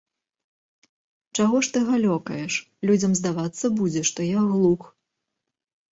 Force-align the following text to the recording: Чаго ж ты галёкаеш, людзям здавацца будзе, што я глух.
Чаго 1.39 1.57
ж 1.67 1.75
ты 1.75 1.79
галёкаеш, 1.91 2.53
людзям 2.91 3.11
здавацца 3.19 3.65
будзе, 3.81 4.01
што 4.11 4.19
я 4.37 4.51
глух. 4.55 4.81